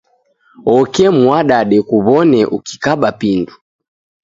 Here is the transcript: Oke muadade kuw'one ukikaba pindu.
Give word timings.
Oke 0.75 1.05
muadade 1.17 1.77
kuw'one 1.87 2.39
ukikaba 2.57 3.09
pindu. 3.19 3.53